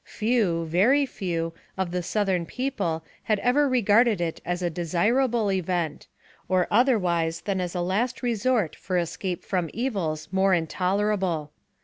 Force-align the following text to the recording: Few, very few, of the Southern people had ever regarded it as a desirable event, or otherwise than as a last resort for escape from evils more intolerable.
Few, 0.03 0.65
very 0.65 1.05
few, 1.05 1.53
of 1.77 1.91
the 1.91 2.01
Southern 2.01 2.47
people 2.47 3.03
had 3.25 3.37
ever 3.37 3.69
regarded 3.69 4.19
it 4.19 4.41
as 4.43 4.63
a 4.63 4.69
desirable 4.71 5.51
event, 5.51 6.07
or 6.49 6.67
otherwise 6.71 7.41
than 7.41 7.61
as 7.61 7.75
a 7.75 7.81
last 7.81 8.23
resort 8.23 8.75
for 8.75 8.97
escape 8.97 9.43
from 9.43 9.69
evils 9.73 10.27
more 10.31 10.55
intolerable. 10.55 11.51